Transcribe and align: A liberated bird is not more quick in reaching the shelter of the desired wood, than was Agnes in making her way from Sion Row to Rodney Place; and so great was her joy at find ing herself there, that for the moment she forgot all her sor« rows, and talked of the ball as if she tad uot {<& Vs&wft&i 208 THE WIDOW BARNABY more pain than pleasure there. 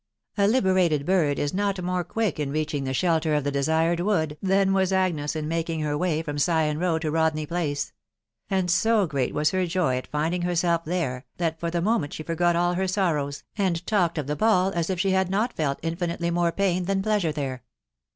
A 0.35 0.47
liberated 0.47 1.05
bird 1.05 1.37
is 1.37 1.53
not 1.53 1.79
more 1.83 2.03
quick 2.03 2.39
in 2.39 2.49
reaching 2.51 2.85
the 2.85 2.91
shelter 2.95 3.35
of 3.35 3.43
the 3.43 3.51
desired 3.51 3.99
wood, 3.99 4.35
than 4.41 4.73
was 4.73 4.91
Agnes 4.91 5.35
in 5.35 5.47
making 5.47 5.81
her 5.81 5.95
way 5.95 6.23
from 6.23 6.39
Sion 6.39 6.79
Row 6.79 6.97
to 6.97 7.11
Rodney 7.11 7.45
Place; 7.45 7.93
and 8.49 8.71
so 8.71 9.05
great 9.05 9.31
was 9.31 9.51
her 9.51 9.67
joy 9.67 9.97
at 9.99 10.07
find 10.07 10.33
ing 10.33 10.41
herself 10.41 10.85
there, 10.85 11.27
that 11.37 11.59
for 11.59 11.69
the 11.69 11.83
moment 11.83 12.13
she 12.13 12.23
forgot 12.23 12.55
all 12.55 12.73
her 12.73 12.87
sor« 12.87 13.13
rows, 13.13 13.43
and 13.59 13.85
talked 13.85 14.17
of 14.17 14.25
the 14.25 14.35
ball 14.35 14.71
as 14.71 14.89
if 14.89 14.99
she 14.99 15.11
tad 15.11 15.27
uot 15.29 15.29
{<& 15.29 15.29
Vs&wft&i 15.29 15.29
208 15.29 15.55
THE 15.55 15.85
WIDOW 15.85 15.95
BARNABY 16.07 16.31
more 16.31 16.51
pain 16.51 16.85
than 16.85 17.03
pleasure 17.03 17.31
there. 17.31 17.61